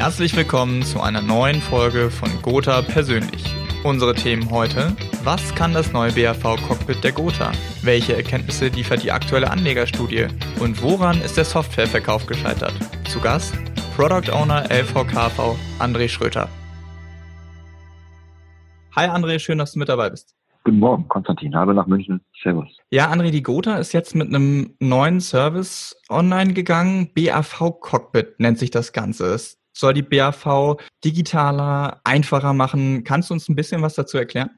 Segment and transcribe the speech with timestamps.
[0.00, 3.44] Herzlich willkommen zu einer neuen Folge von Gotha persönlich.
[3.84, 7.52] Unsere Themen heute: Was kann das neue BAV-Cockpit der Gotha?
[7.82, 10.28] Welche Erkenntnisse liefert die aktuelle Anlegerstudie?
[10.58, 12.72] Und woran ist der Softwareverkauf gescheitert?
[13.10, 13.54] Zu Gast
[13.94, 16.48] Product Owner LVKV André Schröter.
[18.96, 20.34] Hi André, schön, dass du mit dabei bist.
[20.64, 21.54] Guten Morgen, Konstantin.
[21.54, 22.22] Hallo nach München.
[22.42, 22.68] Servus.
[22.88, 27.10] Ja, André, die Gotha ist jetzt mit einem neuen Service online gegangen.
[27.14, 29.34] BAV Cockpit nennt sich das Ganze.
[29.34, 33.04] Es soll die BAV digitaler, einfacher machen.
[33.04, 34.50] Kannst du uns ein bisschen was dazu erklären?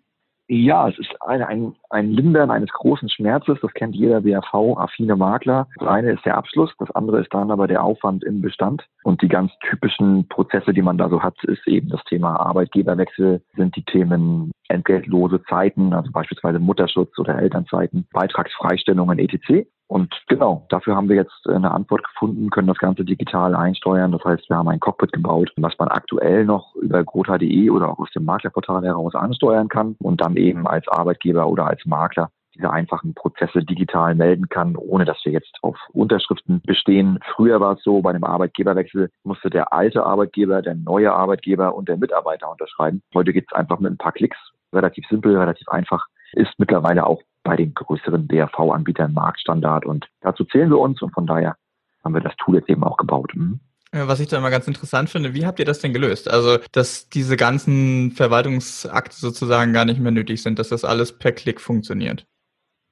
[0.48, 3.58] Ja, es ist ein, ein, ein Lindern eines großen Schmerzes.
[3.62, 5.66] Das kennt jeder BAV-affine Makler.
[5.78, 8.84] Das eine ist der Abschluss, das andere ist dann aber der Aufwand im Bestand.
[9.04, 13.40] Und die ganz typischen Prozesse, die man da so hat, ist eben das Thema Arbeitgeberwechsel,
[13.56, 19.66] sind die Themen entgeltlose Zeiten, also beispielsweise Mutterschutz oder Elternzeiten, Beitragsfreistellungen etc.
[19.92, 24.10] Und genau, dafür haben wir jetzt eine Antwort gefunden, können das Ganze digital einsteuern.
[24.10, 27.98] Das heißt, wir haben ein Cockpit gebaut, was man aktuell noch über grota.de oder auch
[27.98, 32.70] aus dem Maklerportal heraus ansteuern kann und dann eben als Arbeitgeber oder als Makler diese
[32.70, 37.18] einfachen Prozesse digital melden kann, ohne dass wir jetzt auf Unterschriften bestehen.
[37.34, 41.90] Früher war es so, bei einem Arbeitgeberwechsel musste der alte Arbeitgeber, der neue Arbeitgeber und
[41.90, 43.02] der Mitarbeiter unterschreiben.
[43.14, 44.38] Heute geht es einfach mit ein paar Klicks,
[44.72, 49.84] relativ simpel, relativ einfach, ist mittlerweile auch bei den größeren DRV-Anbietern Marktstandard.
[49.84, 51.56] Und dazu zählen wir uns und von daher
[52.04, 53.32] haben wir das Tool jetzt eben auch gebaut.
[53.34, 53.60] Mhm.
[53.94, 56.30] Was ich da immer ganz interessant finde, wie habt ihr das denn gelöst?
[56.30, 61.32] Also, dass diese ganzen Verwaltungsakte sozusagen gar nicht mehr nötig sind, dass das alles per
[61.32, 62.24] Klick funktioniert.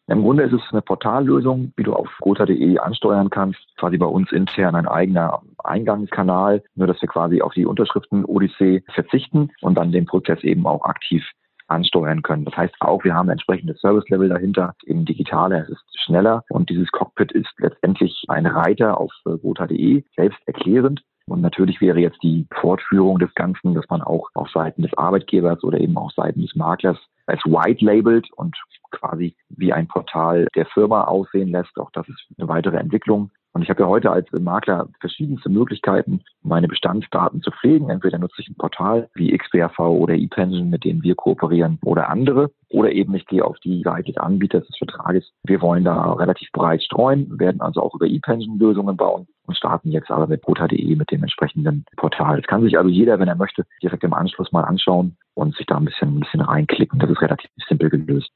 [0.09, 3.61] Im Grunde ist es eine Portallösung, wie du auf gotha.de ansteuern kannst.
[3.79, 9.53] Quasi bei uns intern ein eigener Eingangskanal, nur dass wir quasi auf die Unterschriften-Odyssee verzichten
[9.61, 11.25] und dann den Prozess eben auch aktiv
[11.71, 12.45] ansteuern können.
[12.45, 16.71] Das heißt auch, wir haben ein entsprechendes Service-Level dahinter, eben digitaler, es ist schneller und
[16.71, 21.03] dieses Cockpit ist letztendlich ein Reiter auf gotha.de, selbst erklärend.
[21.27, 25.63] Und natürlich wäre jetzt die Fortführung des Ganzen, dass man auch auf Seiten des Arbeitgebers
[25.63, 28.57] oder eben auf Seiten des Maklers als white labelt und
[28.91, 31.79] quasi wie ein Portal der Firma aussehen lässt.
[31.79, 33.31] Auch das ist eine weitere Entwicklung.
[33.53, 37.91] Und ich habe ja heute als Makler verschiedenste Möglichkeiten, meine Bestandsdaten zu pflegen.
[37.91, 42.53] Entweder nutze ich ein Portal wie XBRV oder ePension, mit denen wir kooperieren, oder andere.
[42.69, 45.33] Oder eben ich gehe auf die Seite des Anbieters des Vertrages.
[45.43, 49.91] Wir wollen da relativ breit streuen, werden also auch über ePension Lösungen bauen und starten
[49.91, 52.37] jetzt aber mit bota.de mit dem entsprechenden Portal.
[52.37, 55.67] Das kann sich also jeder, wenn er möchte, direkt im Anschluss mal anschauen und sich
[55.67, 57.01] da ein bisschen, ein bisschen reinklicken.
[57.01, 58.31] Das ist relativ simpel gelöst.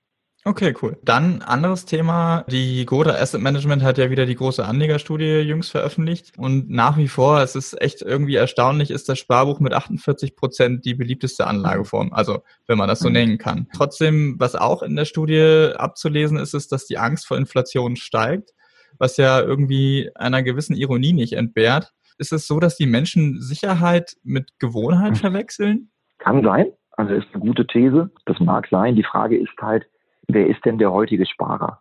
[0.47, 0.99] Okay, cool.
[1.03, 2.45] Dann anderes Thema.
[2.49, 6.39] Die Goda Asset Management hat ja wieder die große Anlegerstudie jüngst veröffentlicht.
[6.39, 10.85] Und nach wie vor, es ist echt irgendwie erstaunlich, ist das Sparbuch mit 48 Prozent
[10.85, 12.13] die beliebteste Anlageform.
[12.13, 13.15] Also, wenn man das so mhm.
[13.15, 13.69] nennen kann.
[13.75, 18.51] Trotzdem, was auch in der Studie abzulesen ist, ist, dass die Angst vor Inflation steigt,
[18.99, 21.95] was ja irgendwie einer gewissen Ironie nicht entbehrt.
[22.19, 25.17] Ist es so, dass die Menschen Sicherheit mit Gewohnheit mhm.
[25.17, 25.91] verwechseln?
[26.19, 26.67] Kann sein.
[26.93, 28.11] Also ist eine gute These.
[28.27, 28.95] Das mag sein.
[28.95, 29.87] Die Frage ist halt,
[30.29, 31.81] wer ist denn der heutige Sparer?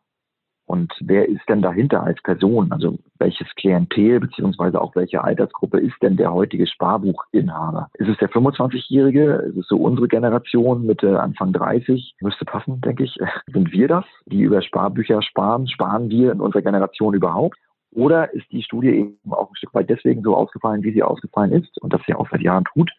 [0.65, 2.71] Und wer ist denn dahinter als Person?
[2.71, 7.89] Also welches Klientel beziehungsweise auch welche Altersgruppe ist denn der heutige Sparbuchinhaber?
[7.95, 9.33] Ist es der 25-Jährige?
[9.49, 12.15] Ist es so unsere Generation Mitte Anfang 30?
[12.21, 13.17] Müsste passen, denke ich.
[13.53, 15.67] Sind wir das, die über Sparbücher sparen?
[15.67, 17.57] Sparen wir in unserer Generation überhaupt?
[17.91, 21.51] Oder ist die Studie eben auch ein Stück weit deswegen so ausgefallen, wie sie ausgefallen
[21.51, 22.89] ist und das sie auch seit Jahren tut,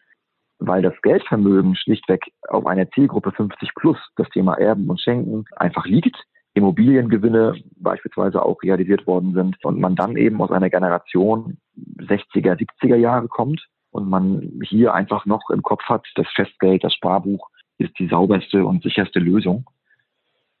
[0.67, 5.85] weil das Geldvermögen schlichtweg auf einer Zielgruppe 50 plus, das Thema Erben und Schenken, einfach
[5.85, 6.15] liegt.
[6.53, 11.57] Immobiliengewinne beispielsweise auch realisiert worden sind und man dann eben aus einer Generation
[11.97, 16.93] 60er, 70er Jahre kommt und man hier einfach noch im Kopf hat, das Festgeld, das
[16.93, 19.69] Sparbuch ist die sauberste und sicherste Lösung.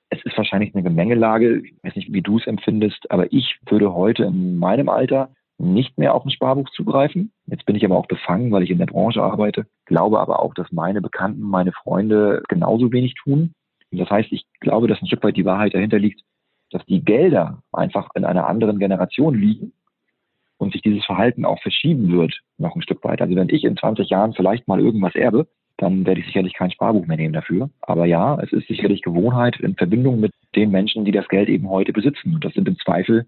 [0.09, 3.93] Es ist wahrscheinlich eine Gemengelage, ich weiß nicht, wie du es empfindest, aber ich würde
[3.93, 7.31] heute in meinem Alter nicht mehr auf ein Sparbuch zugreifen.
[7.47, 9.65] Jetzt bin ich aber auch befangen, weil ich in der Branche arbeite.
[9.85, 13.53] Glaube aber auch, dass meine Bekannten, meine Freunde genauso wenig tun.
[13.91, 16.21] Das heißt, ich glaube, dass ein Stück weit die Wahrheit dahinter liegt,
[16.71, 19.71] dass die Gelder einfach in einer anderen Generation liegen
[20.57, 23.21] und sich dieses Verhalten auch verschieben wird, noch ein Stück weit.
[23.21, 25.47] Also wenn ich in 20 Jahren vielleicht mal irgendwas erbe,
[25.77, 27.69] dann werde ich sicherlich kein Sparbuch mehr nehmen dafür.
[27.81, 31.69] Aber ja, es ist sicherlich Gewohnheit in Verbindung mit den Menschen, die das Geld eben
[31.69, 32.33] heute besitzen.
[32.35, 33.25] Und das sind im Zweifel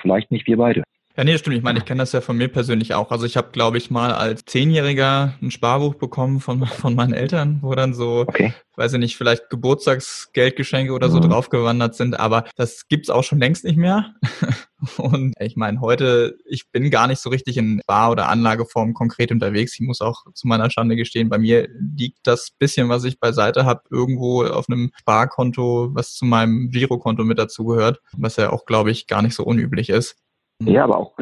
[0.00, 0.84] vielleicht nicht wir beide.
[1.16, 1.56] Ja, nee, stimmt.
[1.56, 3.10] Ich meine, ich kenne das ja von mir persönlich auch.
[3.10, 7.58] Also ich habe, glaube ich, mal als Zehnjähriger ein Sparbuch bekommen von, von meinen Eltern,
[7.62, 8.54] wo dann so, okay.
[8.76, 11.28] weiß ich nicht, vielleicht Geburtstagsgeldgeschenke oder so mhm.
[11.28, 12.18] draufgewandert sind.
[12.18, 14.14] Aber das gibt's auch schon längst nicht mehr.
[14.96, 19.32] Und ich meine, heute, ich bin gar nicht so richtig in Bar- oder Anlageform konkret
[19.32, 19.74] unterwegs.
[19.74, 23.66] Ich muss auch zu meiner Schande gestehen, bei mir liegt das bisschen, was ich beiseite
[23.66, 28.90] habe, irgendwo auf einem Sparkonto, was zu meinem Girokonto mit dazugehört, was ja auch, glaube
[28.90, 30.16] ich, gar nicht so unüblich ist.
[30.60, 31.14] Ja, aber auch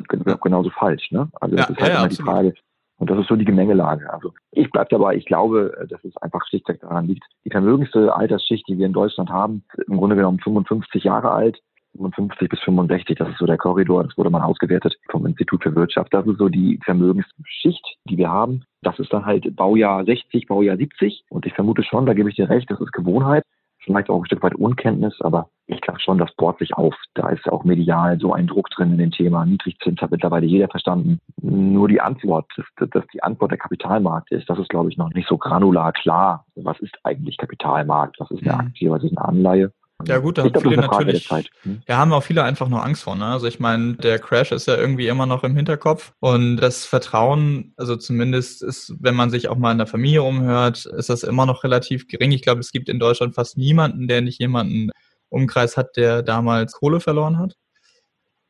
[0.43, 1.11] genauso falsch.
[1.11, 1.29] Ne?
[1.41, 2.19] Also das ja, ist halt ja, immer absolut.
[2.19, 2.55] die Frage,
[2.99, 4.13] Und das ist so die Gemengelage.
[4.13, 7.25] Also ich bleibe dabei, ich glaube, dass es einfach schlichtweg daran liegt.
[7.45, 11.61] Die vermögendste Altersschicht, die wir in Deutschland haben, im Grunde genommen 55 Jahre alt.
[11.97, 15.75] 55 bis 65, das ist so der Korridor, das wurde mal ausgewertet vom Institut für
[15.75, 16.13] Wirtschaft.
[16.13, 18.63] Das ist so die Vermögensschicht, die wir haben.
[18.83, 21.25] Das ist dann halt Baujahr 60, Baujahr 70.
[21.31, 23.43] Und ich vermute schon, da gebe ich dir recht, das ist Gewohnheit
[23.89, 25.51] vielleicht auch ein Stück weit Unkenntnis, aber
[25.89, 26.95] glaube schon, das bohrt sich auf.
[27.15, 29.45] Da ist ja auch medial so ein Druck drin in dem Thema.
[29.45, 31.19] Niedrigzins hat mittlerweile jeder verstanden.
[31.41, 35.11] Nur die Antwort, dass, dass die Antwort der Kapitalmarkt ist, das ist, glaube ich, noch
[35.15, 36.45] nicht so granular klar.
[36.57, 38.21] Was ist eigentlich Kapitalmarkt?
[38.21, 38.69] Was ist eine mhm.
[38.69, 38.91] Aktie?
[38.91, 39.73] Was ist eine Anleihe?
[40.07, 41.29] Ja gut, da haben viele natürlich,
[41.63, 41.83] hm?
[41.89, 43.17] ja, haben auch viele einfach nur Angst vor.
[43.17, 43.25] Ne?
[43.25, 47.73] Also ich meine, der Crash ist ja irgendwie immer noch im Hinterkopf und das Vertrauen,
[47.77, 51.47] also zumindest ist, wenn man sich auch mal in der Familie umhört, ist das immer
[51.47, 52.31] noch relativ gering.
[52.31, 54.91] Ich glaube, es gibt in Deutschland fast niemanden, der nicht jemanden
[55.29, 57.55] Umkreis hat, der damals Kohle verloren hat.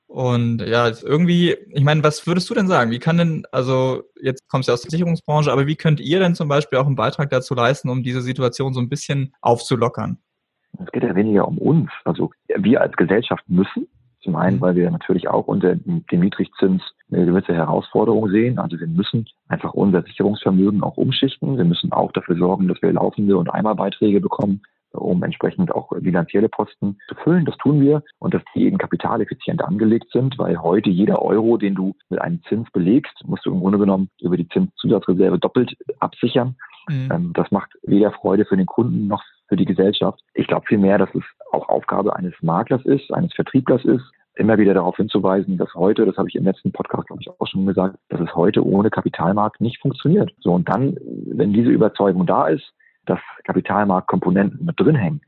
[0.08, 2.90] Und ja, irgendwie, ich meine, was würdest du denn sagen?
[2.90, 6.34] Wie kann denn, also jetzt kommst du aus der Sicherungsbranche, aber wie könnt ihr denn
[6.34, 10.18] zum Beispiel auch einen Beitrag dazu leisten, um diese Situation so ein bisschen aufzulockern?
[10.82, 11.90] Es geht ja weniger um uns.
[12.04, 13.86] Also wir als Gesellschaft müssen,
[14.22, 14.60] zum einen, mhm.
[14.62, 18.58] weil wir natürlich auch unter dem Niedrigzins eine gewisse Herausforderung sehen.
[18.58, 21.58] Also wir müssen einfach unser Sicherungsvermögen auch umschichten.
[21.58, 24.62] Wir müssen auch dafür sorgen, dass wir laufende und Einmalbeiträge bekommen,
[24.92, 27.44] um entsprechend auch bilanzielle Posten zu füllen.
[27.44, 31.74] Das tun wir und dass die eben kapitaleffizient angelegt sind, weil heute jeder Euro, den
[31.74, 36.56] du mit einem Zins belegst, musst du im Grunde genommen über die Zinszusatzreserve doppelt absichern.
[36.88, 37.08] Mhm.
[37.12, 40.20] Ähm, das macht weder Freude für den Kunden noch für die Gesellschaft.
[40.34, 44.04] Ich glaube vielmehr, dass es auch Aufgabe eines Maklers ist, eines Vertrieblers ist,
[44.38, 47.46] immer wieder darauf hinzuweisen, dass heute, das habe ich im letzten Podcast, glaube ich, auch
[47.46, 50.30] schon gesagt, dass es heute ohne Kapitalmarkt nicht funktioniert.
[50.38, 50.96] So, und dann,
[51.26, 52.72] wenn diese Überzeugung da ist,
[53.08, 55.20] dass Kapitalmarktkomponenten mit drin hängen,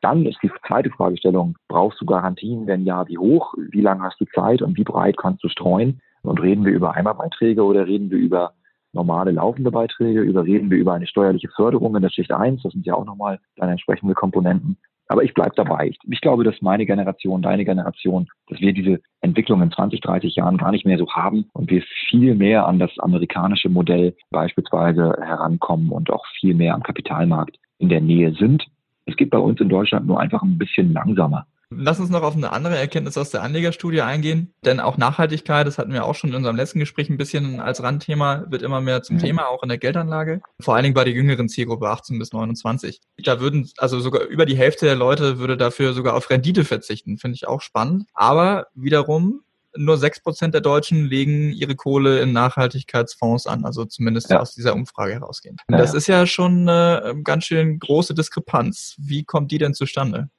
[0.00, 2.66] dann ist die zweite Fragestellung, brauchst du Garantien?
[2.66, 3.54] Wenn ja, wie hoch?
[3.70, 6.00] Wie lange hast du Zeit und wie breit kannst du streuen?
[6.22, 8.52] Und reden wir über Einmalbeiträge oder reden wir über
[8.92, 12.62] normale laufende Beiträge, überreden wir über eine steuerliche Förderung in der Schicht 1.
[12.62, 14.76] Das sind ja auch nochmal dann entsprechende Komponenten.
[15.08, 15.92] Aber ich bleibe dabei.
[16.08, 20.56] Ich, glaube, dass meine Generation, deine Generation, dass wir diese Entwicklung in 20, 30 Jahren
[20.56, 25.90] gar nicht mehr so haben und wir viel mehr an das amerikanische Modell beispielsweise herankommen
[25.90, 28.66] und auch viel mehr am Kapitalmarkt in der Nähe sind.
[29.04, 31.46] Es geht bei uns in Deutschland nur einfach ein bisschen langsamer.
[31.70, 35.78] Lass uns noch auf eine andere Erkenntnis aus der Anlegerstudie eingehen, denn auch Nachhaltigkeit, das
[35.78, 39.02] hatten wir auch schon in unserem letzten Gespräch ein bisschen als Randthema, wird immer mehr
[39.02, 39.20] zum mhm.
[39.20, 40.42] Thema, auch in der Geldanlage.
[40.60, 43.00] Vor allen Dingen bei der jüngeren Zielgruppe 18 bis 29.
[43.18, 47.18] Da würden, also sogar über die Hälfte der Leute würde dafür sogar auf Rendite verzichten,
[47.18, 48.04] finde ich auch spannend.
[48.14, 49.42] Aber wiederum
[49.76, 54.40] nur sechs Prozent der Deutschen legen ihre Kohle in Nachhaltigkeitsfonds an, also zumindest ja.
[54.40, 55.60] aus dieser Umfrage herausgehend.
[55.70, 55.78] Ja.
[55.78, 58.94] Das ist ja schon eine ganz schön große Diskrepanz.
[58.98, 60.30] Wie kommt die denn zustande?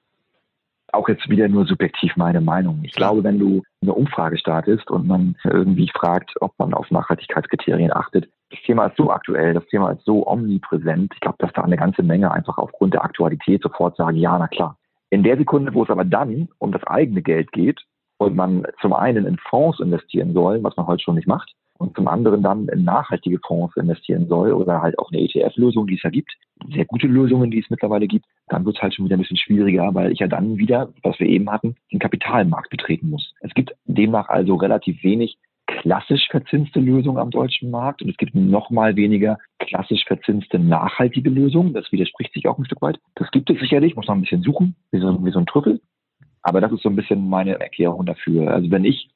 [0.94, 2.80] Auch jetzt wieder nur subjektiv meine Meinung.
[2.84, 7.92] Ich glaube, wenn du eine Umfrage startest und man irgendwie fragt, ob man auf Nachhaltigkeitskriterien
[7.94, 11.12] achtet, das Thema ist so aktuell, das Thema ist so omnipräsent.
[11.14, 14.48] Ich glaube, dass da eine ganze Menge einfach aufgrund der Aktualität sofort sagen, ja, na
[14.48, 14.78] klar.
[15.10, 17.82] In der Sekunde, wo es aber dann um das eigene Geld geht
[18.18, 21.96] und man zum einen in Fonds investieren soll, was man heute schon nicht macht, und
[21.96, 26.04] zum anderen dann in nachhaltige Fonds investieren soll oder halt auch eine ETF-Lösung, die es
[26.04, 26.32] ja gibt,
[26.74, 29.38] sehr gute Lösungen, die es mittlerweile gibt, dann wird es halt schon wieder ein bisschen
[29.38, 33.34] schwieriger, weil ich ja dann wieder, was wir eben hatten, den Kapitalmarkt betreten muss.
[33.42, 35.38] Es gibt demnach also relativ wenig
[35.68, 41.30] klassisch verzinste Lösungen am deutschen Markt und es gibt noch mal weniger klassisch verzinste nachhaltige
[41.30, 41.74] Lösungen.
[41.74, 43.00] Das widerspricht sich auch ein Stück weit.
[43.16, 45.82] Das gibt es sicherlich, muss man ein bisschen suchen, wie so, wie so ein Trüffel.
[46.42, 48.52] Aber das ist so ein bisschen meine Erklärung dafür.
[48.52, 49.10] Also wenn ich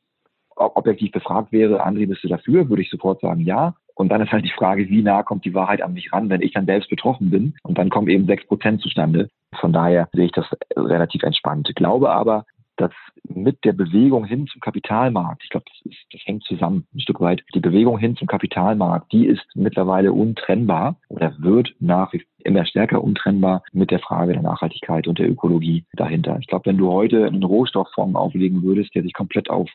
[0.56, 3.76] objektiv befragt wäre, André, bist du dafür, würde ich sofort sagen, ja.
[3.96, 6.42] Und dann ist halt die Frage, wie nah kommt die Wahrheit an mich ran, wenn
[6.42, 7.54] ich dann selbst betroffen bin.
[7.64, 9.30] Und dann kommen eben sechs Prozent zustande.
[9.60, 11.70] Von daher sehe ich das relativ entspannt.
[11.70, 12.46] Ich glaube aber,
[12.78, 12.92] dass
[13.24, 17.22] mit der Bewegung hin zum Kapitalmarkt, ich glaube, das, ist, das hängt zusammen ein Stück
[17.22, 22.66] weit, die Bewegung hin zum Kapitalmarkt, die ist mittlerweile untrennbar oder wird nach wie immer
[22.66, 26.38] stärker untrennbar mit der Frage der Nachhaltigkeit und der Ökologie dahinter.
[26.40, 29.70] Ich glaube, wenn du heute einen Rohstofffonds auflegen würdest, der sich komplett auf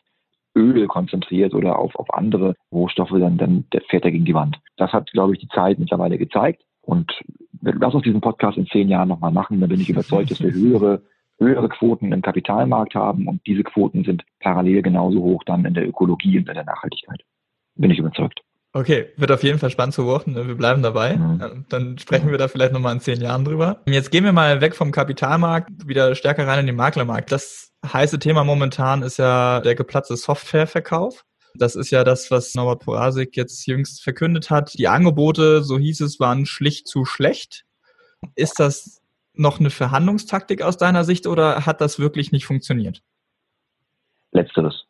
[0.57, 4.57] Öl konzentriert oder auf, auf andere Rohstoffe, dann, dann fährt er gegen die Wand.
[4.77, 6.63] Das hat, glaube ich, die Zeit mittlerweile gezeigt.
[6.81, 7.11] Und
[7.61, 9.59] lass uns diesen Podcast in zehn Jahren nochmal machen.
[9.59, 11.01] Dann bin ich überzeugt, dass wir höhere,
[11.37, 13.27] höhere Quoten im Kapitalmarkt haben.
[13.27, 17.21] Und diese Quoten sind parallel genauso hoch dann in der Ökologie und in der Nachhaltigkeit.
[17.75, 18.41] Bin ich überzeugt.
[18.73, 20.35] Okay, wird auf jeden Fall spannend zu beobachten.
[20.35, 21.15] Wir bleiben dabei.
[21.15, 21.65] Mhm.
[21.69, 23.81] Dann sprechen wir da vielleicht nochmal in zehn Jahren drüber.
[23.87, 27.31] Jetzt gehen wir mal weg vom Kapitalmarkt, wieder stärker rein in den Maklermarkt.
[27.31, 31.23] Das heiße Thema momentan ist ja der geplatzte Softwareverkauf.
[31.55, 34.77] Das ist ja das, was Norbert Porasik jetzt jüngst verkündet hat.
[34.77, 37.65] Die Angebote, so hieß es, waren schlicht zu schlecht.
[38.35, 39.01] Ist das
[39.33, 43.01] noch eine Verhandlungstaktik aus deiner Sicht oder hat das wirklich nicht funktioniert?
[44.31, 44.86] Letzteres.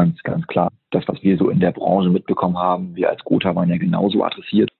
[0.00, 0.70] Ganz, ganz klar.
[0.92, 4.24] Das, was wir so in der Branche mitbekommen haben, wir als Gotha waren ja genauso
[4.24, 4.70] adressiert,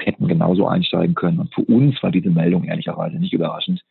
[0.00, 1.38] hätten genauso einsteigen können.
[1.38, 3.84] Und für uns war diese Meldung ehrlicherweise nicht überraschend,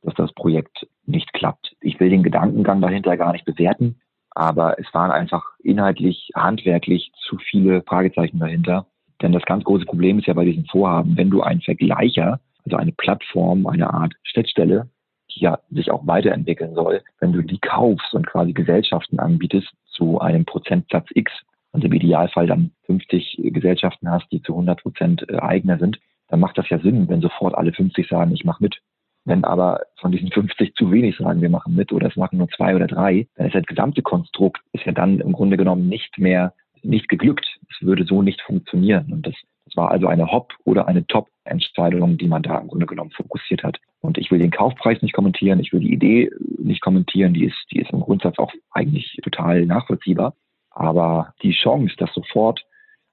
[0.00, 1.76] dass das Projekt nicht klappt.
[1.82, 7.36] Ich will den Gedankengang dahinter gar nicht bewerten, aber es waren einfach inhaltlich, handwerklich zu
[7.36, 8.86] viele Fragezeichen dahinter.
[9.20, 12.78] Denn das ganz große Problem ist ja bei diesem Vorhaben, wenn du einen Vergleicher, also
[12.78, 14.88] eine Plattform, eine Art Schnittstelle,
[15.34, 20.20] die ja sich auch weiterentwickeln soll, wenn du die kaufst und quasi Gesellschaften anbietest zu
[20.20, 21.32] einem Prozentsatz X,
[21.72, 26.40] und im Idealfall dann 50 Gesellschaften hast, die zu 100 Prozent äh, Eigner sind, dann
[26.40, 28.80] macht das ja Sinn, wenn sofort alle 50 sagen, ich mache mit.
[29.24, 32.48] Wenn aber von diesen 50 zu wenig sagen, wir machen mit oder es machen nur
[32.48, 36.18] zwei oder drei, dann ist das gesamte Konstrukt ist ja dann im Grunde genommen nicht
[36.18, 37.46] mehr nicht geglückt.
[37.68, 39.12] Es würde so nicht funktionieren.
[39.12, 39.34] Und das,
[39.70, 43.62] das war also eine Hop- oder eine Top-Entscheidung, die man da im Grunde genommen fokussiert
[43.62, 43.78] hat.
[44.00, 47.66] Und ich will den Kaufpreis nicht kommentieren, ich will die Idee nicht kommentieren, die ist,
[47.70, 50.34] die ist im Grundsatz auch eigentlich total nachvollziehbar.
[50.70, 52.64] Aber die Chance, dass sofort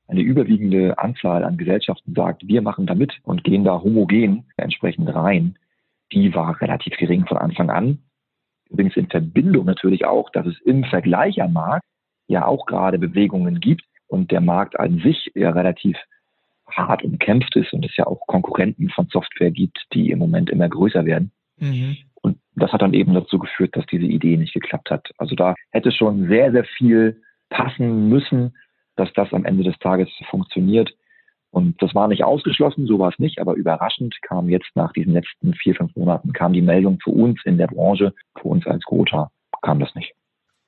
[0.07, 5.13] eine überwiegende Anzahl an Gesellschaften sagt, wir machen da mit und gehen da homogen entsprechend
[5.13, 5.57] rein,
[6.11, 7.99] die war relativ gering von Anfang an.
[8.69, 11.85] Übrigens in Verbindung natürlich auch, dass es im Vergleich am Markt
[12.27, 15.97] ja auch gerade Bewegungen gibt und der Markt an sich ja relativ
[16.77, 20.69] hart umkämpft ist und es ja auch Konkurrenten von Software gibt, die im Moment immer
[20.69, 21.31] größer werden.
[21.57, 21.97] Mhm.
[22.21, 25.09] Und das hat dann eben dazu geführt, dass diese Idee nicht geklappt hat.
[25.17, 28.55] Also da hätte schon sehr, sehr viel passen müssen,
[28.95, 30.93] dass das am Ende des Tages funktioniert.
[31.51, 35.13] Und das war nicht ausgeschlossen, so war es nicht, aber überraschend kam jetzt nach diesen
[35.13, 38.83] letzten vier, fünf Monaten, kam die Meldung für uns in der Branche, für uns als
[38.83, 39.31] Gotha,
[39.61, 40.13] kam das nicht.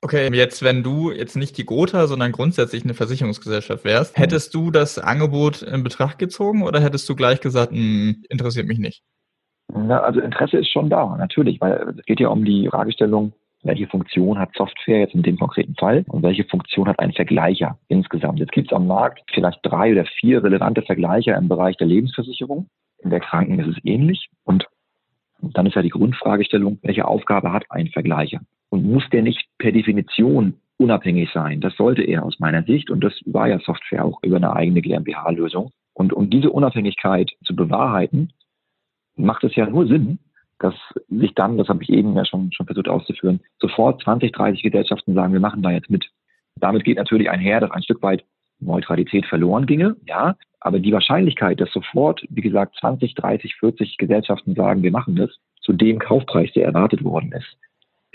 [0.02, 4.22] Okay, jetzt wenn du jetzt nicht die Gotha, sondern grundsätzlich eine Versicherungsgesellschaft wärst, mhm.
[4.22, 8.78] hättest du das Angebot in Betracht gezogen oder hättest du gleich gesagt, hm, interessiert mich
[8.78, 9.02] nicht?
[9.72, 13.86] Na, also Interesse ist schon da, natürlich, weil es geht ja um die Fragestellung, welche
[13.86, 18.40] Funktion hat Software jetzt in dem konkreten Fall und welche Funktion hat ein Vergleicher insgesamt.
[18.40, 22.68] Jetzt gibt es am Markt vielleicht drei oder vier relevante Vergleicher im Bereich der Lebensversicherung.
[23.02, 24.30] In der Kranken ist es ähnlich.
[24.44, 24.66] Und
[25.42, 28.40] dann ist ja die Grundfragestellung, welche Aufgabe hat ein Vergleicher?
[28.68, 31.60] Und muss der nicht per Definition unabhängig sein?
[31.60, 32.90] Das sollte er aus meiner Sicht.
[32.90, 35.70] Und das war ja Software auch über eine eigene GmbH-Lösung.
[35.94, 38.32] Und um diese Unabhängigkeit zu bewahrheiten,
[39.16, 40.18] macht es ja nur Sinn,
[40.58, 40.74] dass
[41.08, 45.14] sich dann, das habe ich eben ja schon, schon versucht auszuführen, sofort 20, 30 Gesellschaften
[45.14, 46.10] sagen, wir machen da jetzt mit.
[46.56, 48.24] Damit geht natürlich einher, dass ein Stück weit
[48.60, 54.54] Neutralität verloren ginge, ja, aber die Wahrscheinlichkeit, dass sofort, wie gesagt, 20, 30, 40 Gesellschaften
[54.54, 57.56] sagen, wir machen das, zu dem Kaufpreis, der erwartet worden ist,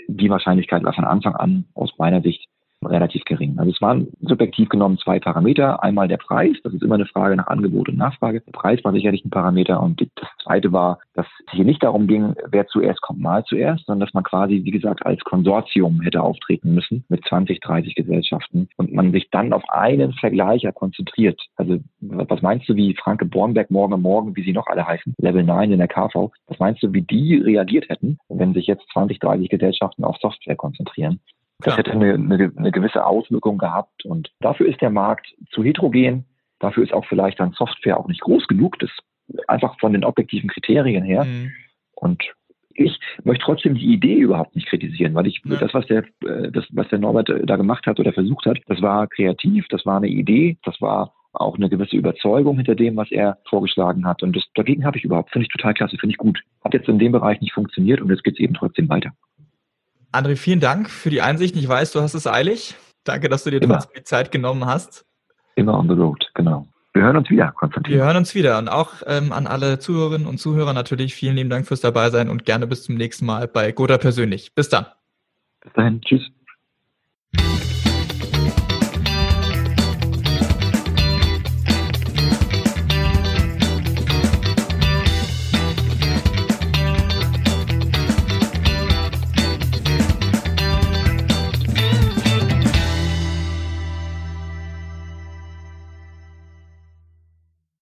[0.08, 2.48] die Wahrscheinlichkeit war von Anfang an aus meiner Sicht
[2.86, 3.58] relativ gering.
[3.58, 5.82] Also es waren subjektiv genommen zwei Parameter.
[5.82, 8.40] Einmal der Preis, das ist immer eine Frage nach Angebot und Nachfrage.
[8.40, 12.06] Der Preis war sicherlich ein Parameter und das zweite war, dass es hier nicht darum
[12.06, 16.22] ging, wer zuerst kommt mal zuerst, sondern dass man quasi, wie gesagt, als Konsortium hätte
[16.22, 21.40] auftreten müssen mit 20, 30 Gesellschaften und man sich dann auf einen Vergleicher konzentriert.
[21.56, 25.42] Also was meinst du, wie Franke Bornberg morgen morgen, wie sie noch alle heißen, Level
[25.42, 29.18] 9 in der KV, was meinst du, wie die reagiert hätten, wenn sich jetzt 20,
[29.18, 31.20] 30 Gesellschaften auf Software konzentrieren?
[31.60, 34.04] Das hätte eine, eine, eine gewisse Auswirkung gehabt.
[34.04, 36.26] Und dafür ist der Markt zu heterogen.
[36.58, 38.78] Dafür ist auch vielleicht dann Software auch nicht groß genug.
[38.78, 38.90] Das
[39.48, 41.24] einfach von den objektiven Kriterien her.
[41.24, 41.52] Mhm.
[41.94, 42.22] Und
[42.78, 45.56] ich möchte trotzdem die Idee überhaupt nicht kritisieren, weil ich ja.
[45.56, 48.58] das, was der, äh, das, was der Norbert äh, da gemacht hat oder versucht hat,
[48.66, 52.96] das war kreativ, das war eine Idee, das war auch eine gewisse Überzeugung hinter dem,
[52.96, 54.22] was er vorgeschlagen hat.
[54.22, 56.40] Und das, dagegen habe ich überhaupt, finde ich total klasse, finde ich gut.
[56.64, 59.12] Hat jetzt in dem Bereich nicht funktioniert und jetzt geht es eben trotzdem weiter.
[60.12, 61.56] André, vielen Dank für die Einsicht.
[61.56, 62.74] Ich weiß, du hast es eilig.
[63.04, 65.04] Danke, dass du dir trotzdem die Zeit genommen hast.
[65.54, 66.66] Immer on the road, genau.
[66.92, 67.92] Wir hören uns wieder, Konstantin.
[67.92, 71.50] Wir hören uns wieder und auch ähm, an alle Zuhörerinnen und Zuhörer natürlich vielen lieben
[71.50, 74.54] Dank fürs Dabeisein und gerne bis zum nächsten Mal bei Goda persönlich.
[74.54, 74.86] Bis dann.
[75.60, 76.00] Bis dahin.
[76.00, 76.22] Tschüss.